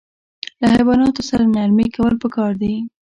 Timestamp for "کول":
1.95-2.13